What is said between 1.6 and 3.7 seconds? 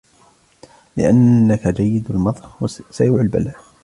جيد المضغ سريع البلع